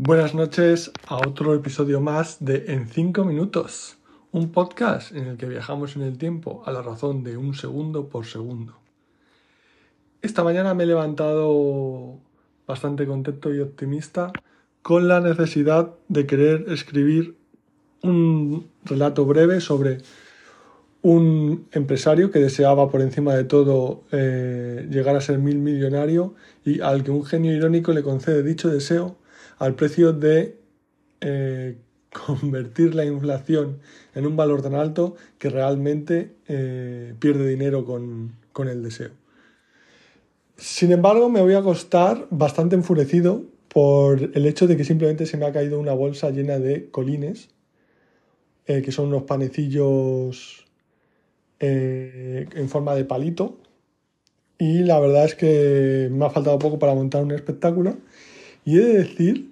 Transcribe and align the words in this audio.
Buenas 0.00 0.32
noches 0.32 0.92
a 1.08 1.16
otro 1.16 1.54
episodio 1.54 2.00
más 2.00 2.36
de 2.38 2.66
En 2.68 2.86
5 2.86 3.24
minutos, 3.24 3.98
un 4.30 4.52
podcast 4.52 5.10
en 5.10 5.26
el 5.26 5.36
que 5.36 5.46
viajamos 5.46 5.96
en 5.96 6.02
el 6.02 6.18
tiempo 6.18 6.62
a 6.66 6.70
la 6.70 6.82
razón 6.82 7.24
de 7.24 7.36
un 7.36 7.54
segundo 7.54 8.08
por 8.08 8.24
segundo. 8.24 8.78
Esta 10.22 10.44
mañana 10.44 10.72
me 10.72 10.84
he 10.84 10.86
levantado 10.86 12.16
bastante 12.64 13.08
contento 13.08 13.52
y 13.52 13.58
optimista 13.58 14.30
con 14.82 15.08
la 15.08 15.18
necesidad 15.18 15.90
de 16.06 16.26
querer 16.28 16.66
escribir 16.68 17.34
un 18.04 18.68
relato 18.84 19.24
breve 19.24 19.60
sobre 19.60 19.98
un 21.02 21.66
empresario 21.72 22.30
que 22.30 22.38
deseaba 22.38 22.88
por 22.88 23.00
encima 23.00 23.34
de 23.34 23.42
todo 23.42 24.04
eh, 24.12 24.86
llegar 24.88 25.16
a 25.16 25.20
ser 25.20 25.40
mil 25.40 25.58
millonario 25.58 26.36
y 26.64 26.82
al 26.82 27.02
que 27.02 27.10
un 27.10 27.24
genio 27.24 27.52
irónico 27.52 27.92
le 27.92 28.04
concede 28.04 28.44
dicho 28.44 28.68
deseo 28.68 29.16
al 29.58 29.74
precio 29.74 30.12
de 30.12 30.56
eh, 31.20 31.76
convertir 32.26 32.94
la 32.94 33.04
inflación 33.04 33.78
en 34.14 34.26
un 34.26 34.36
valor 34.36 34.62
tan 34.62 34.74
alto 34.74 35.16
que 35.38 35.50
realmente 35.50 36.32
eh, 36.48 37.14
pierde 37.18 37.48
dinero 37.48 37.84
con, 37.84 38.32
con 38.52 38.68
el 38.68 38.82
deseo. 38.82 39.10
Sin 40.56 40.90
embargo, 40.90 41.28
me 41.28 41.40
voy 41.40 41.54
a 41.54 41.58
acostar 41.58 42.26
bastante 42.30 42.74
enfurecido 42.74 43.44
por 43.68 44.30
el 44.34 44.46
hecho 44.46 44.66
de 44.66 44.76
que 44.76 44.84
simplemente 44.84 45.26
se 45.26 45.36
me 45.36 45.46
ha 45.46 45.52
caído 45.52 45.78
una 45.78 45.92
bolsa 45.92 46.30
llena 46.30 46.58
de 46.58 46.90
colines, 46.90 47.50
que 48.66 48.92
son 48.92 49.06
unos 49.06 49.22
panecillos 49.22 50.68
eh, 51.60 52.46
en 52.54 52.68
forma 52.68 52.94
de 52.94 53.04
palito. 53.04 53.58
Y 54.58 54.80
la 54.80 55.00
verdad 55.00 55.24
es 55.24 55.34
que 55.34 56.08
me 56.10 56.24
ha 56.24 56.30
faltado 56.30 56.58
poco 56.58 56.78
para 56.78 56.94
montar 56.94 57.22
un 57.22 57.32
espectáculo. 57.32 57.96
Y 58.64 58.78
he 58.78 58.84
de 58.84 58.98
decir 58.98 59.50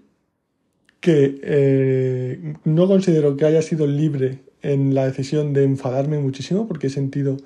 que 1.01 1.39
eh, 1.43 2.55
no 2.65 2.87
considero 2.89 3.37
que 3.37 3.45
haya 3.45 3.63
sido 3.63 3.87
libre 3.87 4.41
en 4.63 4.95
la 4.95 5.07
decisión 5.07 5.53
de 5.53 5.65
enfadarme 5.65 6.19
muchísimo, 6.19 6.67
porque 6.67 6.89
he 6.89 6.91
sentido 6.91 7.37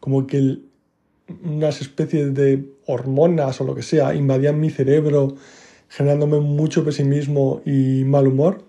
como 0.00 0.26
que 0.26 0.58
unas 1.44 1.80
especies 1.80 2.34
de 2.34 2.64
hormonas 2.86 3.60
o 3.60 3.64
lo 3.64 3.74
que 3.74 3.82
sea 3.82 4.14
invadían 4.14 4.60
mi 4.60 4.70
cerebro, 4.70 5.36
generándome 5.88 6.40
mucho 6.40 6.84
pesimismo 6.84 7.60
y 7.64 8.04
mal 8.04 8.26
humor. 8.26 8.64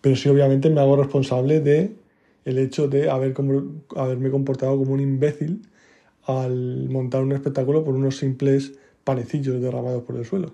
Pero 0.00 0.16
sí, 0.16 0.28
obviamente 0.28 0.70
me 0.70 0.80
hago 0.80 0.96
responsable 0.96 1.60
de 1.60 1.92
el 2.44 2.58
hecho 2.58 2.88
de 2.88 3.10
haberme 3.10 4.30
comportado 4.30 4.78
como 4.78 4.94
un 4.94 5.00
imbécil 5.00 5.62
al 6.24 6.88
montar 6.88 7.22
un 7.22 7.32
espectáculo 7.32 7.84
por 7.84 7.94
unos 7.94 8.16
simples 8.16 8.72
panecillos 9.04 9.60
derramados 9.60 10.02
por 10.04 10.16
el 10.16 10.24
suelo. 10.24 10.52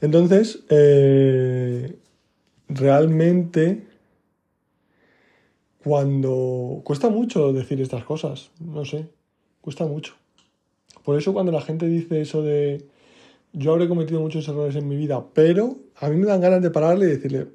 Entonces, 0.00 0.64
eh, 0.68 1.96
realmente, 2.68 3.86
cuando 5.82 6.82
cuesta 6.84 7.08
mucho 7.08 7.52
decir 7.52 7.80
estas 7.80 8.04
cosas, 8.04 8.50
no 8.60 8.84
sé, 8.84 9.08
cuesta 9.60 9.86
mucho. 9.86 10.14
Por 11.04 11.18
eso 11.18 11.32
cuando 11.32 11.52
la 11.52 11.60
gente 11.60 11.86
dice 11.86 12.20
eso 12.20 12.42
de 12.42 12.86
yo 13.52 13.72
habré 13.72 13.88
cometido 13.88 14.20
muchos 14.20 14.46
errores 14.48 14.76
en 14.76 14.88
mi 14.88 14.96
vida, 14.96 15.24
pero 15.32 15.76
a 15.96 16.08
mí 16.08 16.16
me 16.16 16.26
dan 16.26 16.40
ganas 16.40 16.62
de 16.62 16.70
pararle 16.70 17.06
y 17.06 17.08
decirle, 17.08 17.48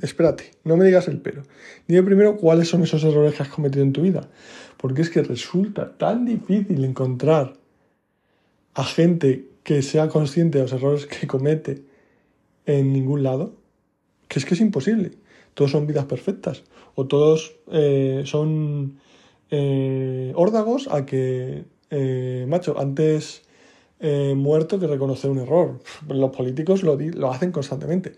espérate, 0.00 0.52
no 0.64 0.76
me 0.76 0.84
digas 0.84 1.08
el 1.08 1.20
pero. 1.20 1.42
Dime 1.86 2.02
primero 2.02 2.36
cuáles 2.36 2.68
son 2.68 2.82
esos 2.82 3.02
errores 3.04 3.34
que 3.34 3.42
has 3.42 3.48
cometido 3.48 3.84
en 3.84 3.92
tu 3.92 4.02
vida. 4.02 4.28
Porque 4.76 5.02
es 5.02 5.10
que 5.10 5.22
resulta 5.22 5.96
tan 5.96 6.24
difícil 6.24 6.84
encontrar 6.84 7.54
a 8.74 8.84
gente 8.84 9.48
que 9.68 9.82
sea 9.82 10.08
consciente 10.08 10.56
de 10.56 10.64
los 10.64 10.72
errores 10.72 11.04
que 11.04 11.26
comete 11.26 11.82
en 12.64 12.90
ningún 12.94 13.22
lado, 13.22 13.52
que 14.26 14.38
es 14.38 14.46
que 14.46 14.54
es 14.54 14.62
imposible. 14.62 15.10
Todos 15.52 15.72
son 15.72 15.86
vidas 15.86 16.06
perfectas. 16.06 16.64
O 16.94 17.06
todos 17.06 17.54
eh, 17.70 18.22
son 18.24 18.98
eh, 19.50 20.32
órdagos 20.36 20.88
a 20.90 21.04
que, 21.04 21.66
eh, 21.90 22.46
macho, 22.48 22.80
antes 22.80 23.42
muerto 24.00 24.80
que 24.80 24.86
reconocer 24.86 25.30
un 25.30 25.40
error. 25.40 25.80
Los 26.08 26.30
políticos 26.30 26.82
lo, 26.82 26.96
lo 26.96 27.30
hacen 27.30 27.52
constantemente 27.52 28.12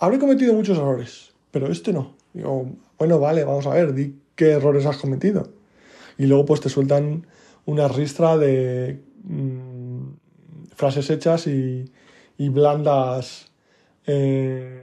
habré 0.00 0.18
cometido 0.18 0.54
muchos 0.54 0.78
errores, 0.78 1.32
pero 1.50 1.70
este 1.70 1.92
no. 1.92 2.14
Digo, 2.32 2.70
bueno, 2.98 3.18
vale, 3.18 3.44
vamos 3.44 3.66
a 3.66 3.74
ver, 3.74 3.94
di 3.94 4.14
qué 4.34 4.52
errores 4.52 4.86
has 4.86 4.98
cometido. 4.98 5.48
Y 6.18 6.26
luego 6.26 6.44
pues 6.44 6.60
te 6.60 6.68
sueltan 6.68 7.26
una 7.64 7.88
ristra 7.88 8.36
de 8.36 9.00
mm, 9.24 9.75
frases 10.76 11.10
hechas 11.10 11.46
y, 11.46 11.90
blandas 12.38 13.50
eh, 14.06 14.82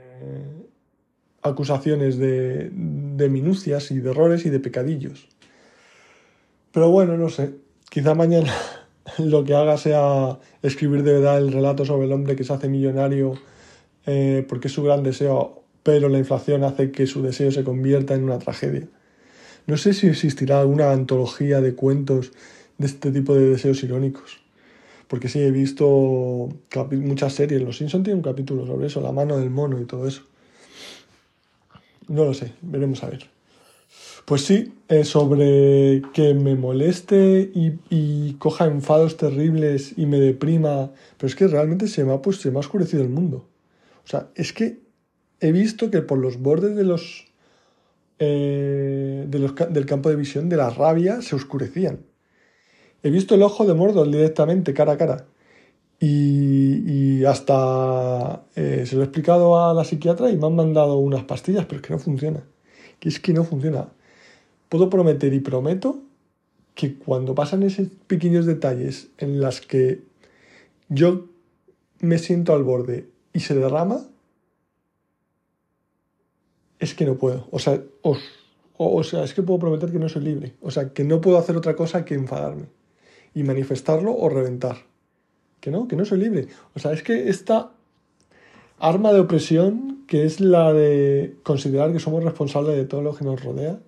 acusaciones 1.42 2.18
de, 2.18 2.70
de 2.72 3.28
minucias 3.28 3.90
y 3.90 4.00
de 4.00 4.10
errores 4.10 4.44
y 4.44 4.50
de 4.50 4.60
pecadillos. 4.60 5.28
Pero 6.72 6.90
bueno, 6.90 7.16
no 7.16 7.28
sé, 7.28 7.54
quizá 7.88 8.14
mañana 8.14 8.52
lo 9.18 9.44
que 9.44 9.54
haga 9.54 9.78
sea 9.78 10.38
escribir 10.62 11.02
de 11.02 11.14
verdad 11.14 11.38
el 11.38 11.52
relato 11.52 11.84
sobre 11.84 12.06
el 12.06 12.12
hombre 12.12 12.36
que 12.36 12.44
se 12.44 12.52
hace 12.52 12.68
millonario 12.68 13.34
eh, 14.06 14.44
porque 14.48 14.68
es 14.68 14.74
su 14.74 14.82
gran 14.82 15.02
deseo, 15.02 15.64
pero 15.82 16.08
la 16.08 16.18
inflación 16.18 16.64
hace 16.64 16.90
que 16.90 17.06
su 17.06 17.22
deseo 17.22 17.50
se 17.50 17.64
convierta 17.64 18.14
en 18.14 18.24
una 18.24 18.38
tragedia. 18.38 18.86
No 19.66 19.76
sé 19.76 19.94
si 19.94 20.08
existirá 20.08 20.60
alguna 20.60 20.92
antología 20.92 21.60
de 21.60 21.74
cuentos 21.74 22.32
de 22.76 22.86
este 22.86 23.10
tipo 23.10 23.34
de 23.34 23.48
deseos 23.48 23.82
irónicos. 23.82 24.43
Porque 25.08 25.28
sí, 25.28 25.40
he 25.40 25.50
visto 25.50 26.48
muchas 26.92 27.32
series. 27.34 27.62
Los 27.62 27.78
Simpsons 27.78 28.04
tienen 28.04 28.18
un 28.18 28.24
capítulo 28.24 28.66
sobre 28.66 28.86
eso, 28.86 29.00
la 29.00 29.12
mano 29.12 29.38
del 29.38 29.50
mono 29.50 29.80
y 29.80 29.84
todo 29.84 30.06
eso. 30.06 30.22
No 32.08 32.24
lo 32.24 32.34
sé, 32.34 32.52
veremos 32.62 33.02
a 33.02 33.10
ver. 33.10 33.34
Pues 34.24 34.42
sí, 34.42 34.72
eh, 34.88 35.04
sobre 35.04 36.02
que 36.14 36.32
me 36.32 36.54
moleste 36.54 37.50
y, 37.54 38.34
coja 38.38 38.66
enfados 38.66 39.16
terribles 39.16 39.94
y 39.96 40.06
me 40.06 40.18
deprima, 40.18 40.90
pero 41.18 41.28
es 41.28 41.36
que 41.36 41.46
realmente 41.46 41.88
se 41.88 42.04
me 42.04 42.12
ha, 42.12 42.22
pues, 42.22 42.38
se 42.38 42.50
me 42.50 42.56
ha 42.56 42.60
oscurecido 42.60 43.02
el 43.02 43.10
mundo. 43.10 43.46
O 44.04 44.08
sea, 44.08 44.28
es 44.34 44.52
que 44.52 44.80
he 45.40 45.52
visto 45.52 45.90
que 45.90 46.00
por 46.00 46.18
los 46.18 46.38
bordes 46.38 46.74
de 46.74 46.84
los, 46.84 47.26
eh, 48.18 49.26
del 49.28 49.86
campo 49.86 50.08
de 50.08 50.16
visión 50.16 50.48
de 50.48 50.56
la 50.56 50.70
rabia 50.70 51.20
se 51.20 51.36
oscurecían. 51.36 52.00
He 53.04 53.10
visto 53.10 53.34
el 53.34 53.42
ojo 53.42 53.66
de 53.66 53.74
Mordor 53.74 54.10
directamente, 54.10 54.72
cara 54.72 54.92
a 54.92 54.96
cara. 54.96 55.26
Y, 56.00 57.22
hasta 57.24 58.44
eh, 58.56 58.84
se 58.86 58.96
lo 58.96 59.02
he 59.02 59.04
explicado 59.04 59.62
a 59.62 59.74
la 59.74 59.84
psiquiatra 59.84 60.30
y 60.30 60.38
me 60.38 60.46
han 60.46 60.56
mandado 60.56 60.96
unas 60.96 61.24
pastillas, 61.24 61.66
pero 61.66 61.80
es 61.80 61.86
que 61.86 61.92
no 61.92 61.98
funciona. 61.98 62.42
Que 63.00 63.10
es 63.10 63.20
que 63.20 63.34
no 63.34 63.44
funciona. 63.44 63.88
Puedo 64.70 64.88
prometer 64.88 65.34
y 65.34 65.40
prometo 65.40 66.02
que 66.74 66.94
cuando 66.94 67.34
pasan 67.34 67.62
esos 67.62 67.88
pequeños 68.06 68.46
detalles 68.46 69.08
en 69.18 69.38
las 69.38 69.60
que 69.60 70.00
yo 70.88 71.26
me 72.00 72.16
siento 72.18 72.54
al 72.54 72.62
borde 72.62 73.06
y 73.34 73.40
se 73.40 73.54
derrama, 73.54 74.00
es 76.78 76.94
que 76.94 77.04
no 77.04 77.16
puedo. 77.16 77.48
O 77.50 77.58
sea, 77.58 77.82
o, 78.02 79.02
sea, 79.04 79.24
es 79.24 79.34
que 79.34 79.42
puedo 79.42 79.58
prometer 79.58 79.92
que 79.92 79.98
no 79.98 80.08
soy 80.08 80.22
libre. 80.22 80.54
O 80.62 80.70
sea, 80.70 80.94
que 80.94 81.04
no 81.04 81.20
puedo 81.20 81.36
hacer 81.36 81.54
otra 81.54 81.76
cosa 81.76 82.06
que 82.06 82.14
enfadarme 82.14 82.64
y 83.34 83.42
manifestarlo 83.42 84.16
o 84.16 84.28
reventar. 84.28 84.78
Que 85.60 85.70
no, 85.70 85.88
que 85.88 85.96
no 85.96 86.04
soy 86.04 86.18
libre. 86.18 86.48
O 86.74 86.78
sea, 86.78 86.92
es 86.92 87.02
que 87.02 87.28
esta 87.28 87.72
arma 88.78 89.12
de 89.12 89.20
opresión, 89.20 90.04
que 90.06 90.24
es 90.24 90.40
la 90.40 90.72
de 90.72 91.36
considerar 91.42 91.92
que 91.92 92.00
somos 92.00 92.22
responsables 92.22 92.76
de 92.76 92.84
todo 92.84 93.02
lo 93.02 93.14
que 93.14 93.24
nos 93.24 93.42
rodea, 93.42 93.78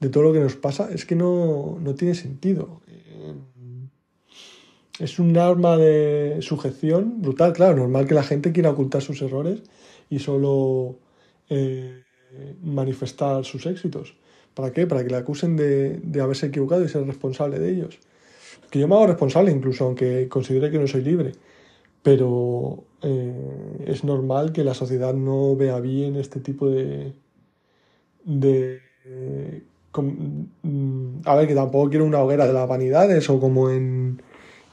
de 0.00 0.08
todo 0.08 0.24
lo 0.24 0.32
que 0.32 0.40
nos 0.40 0.56
pasa, 0.56 0.90
es 0.92 1.04
que 1.04 1.16
no, 1.16 1.78
no 1.80 1.94
tiene 1.94 2.14
sentido 2.14 2.80
es 5.00 5.18
un 5.18 5.36
arma 5.38 5.76
de 5.78 6.38
sujeción 6.42 7.22
brutal, 7.22 7.54
claro, 7.54 7.76
normal 7.76 8.06
que 8.06 8.14
la 8.14 8.22
gente 8.22 8.52
quiera 8.52 8.70
ocultar 8.70 9.00
sus 9.00 9.22
errores 9.22 9.62
y 10.10 10.18
solo 10.18 10.98
eh, 11.48 12.02
manifestar 12.62 13.44
sus 13.44 13.64
éxitos. 13.64 14.14
¿Para 14.52 14.72
qué? 14.72 14.86
Para 14.86 15.02
que 15.02 15.10
le 15.10 15.16
acusen 15.16 15.56
de, 15.56 16.20
haberse 16.20 16.46
equivocado 16.46 16.84
y 16.84 16.88
ser 16.88 17.06
responsable 17.06 17.58
de 17.58 17.70
ellos. 17.70 17.98
Que 18.70 18.78
yo 18.78 18.88
me 18.88 18.94
hago 18.94 19.06
responsable 19.06 19.50
incluso, 19.50 19.84
aunque 19.84 20.28
considere 20.28 20.70
que 20.70 20.78
no 20.78 20.86
soy 20.86 21.02
libre. 21.02 21.32
Pero 22.02 22.84
eh, 23.02 23.84
es 23.86 24.04
normal 24.04 24.52
que 24.52 24.64
la 24.64 24.74
sociedad 24.74 25.14
no 25.14 25.56
vea 25.56 25.80
bien 25.80 26.16
este 26.16 26.40
tipo 26.40 26.68
de... 26.68 27.12
de 28.24 28.80
mm, 30.62 31.20
a 31.24 31.34
ver, 31.36 31.48
que 31.48 31.54
tampoco 31.54 31.90
quiero 31.90 32.04
una 32.04 32.22
hoguera 32.22 32.46
de 32.46 32.52
las 32.52 32.68
vanidades 32.68 33.28
o 33.28 33.40
como 33.40 33.70
en 33.70 34.22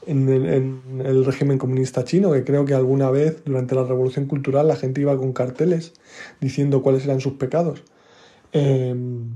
en 0.08 1.00
el, 1.04 1.24
régimen 1.24 1.58
comunista 1.58 2.02
chino, 2.02 2.32
que 2.32 2.42
creo 2.42 2.64
que 2.64 2.72
alguna 2.72 3.10
vez 3.10 3.44
durante 3.44 3.74
la 3.74 3.84
revolución 3.84 4.24
cultural 4.24 4.66
la 4.66 4.76
gente 4.76 5.02
iba 5.02 5.16
con 5.18 5.34
carteles 5.34 5.92
diciendo 6.40 6.82
cuáles 6.82 7.04
eran 7.04 7.20
sus 7.20 7.34
pecados. 7.34 7.82
Em, 8.52 9.34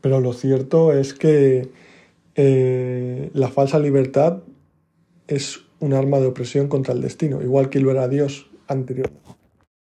pero 0.00 0.20
lo 0.20 0.32
cierto 0.32 0.92
es 0.92 1.14
que 1.14 1.68
eh, 2.36 3.30
la 3.32 3.48
falsa 3.48 3.78
libertad 3.78 4.42
es 5.26 5.60
un 5.80 5.94
arma 5.94 6.20
de 6.20 6.26
opresión 6.26 6.68
contra 6.68 6.94
el 6.94 7.00
destino, 7.00 7.42
igual 7.42 7.70
que 7.70 7.80
lo 7.80 7.90
era 7.90 8.08
Dios 8.08 8.50
anteriormente. 8.68 9.45